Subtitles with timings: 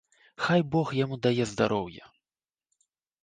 [0.43, 2.05] Хай бог яму дае здароўя.